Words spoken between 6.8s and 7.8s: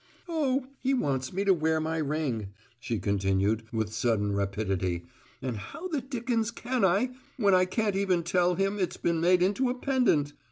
I when I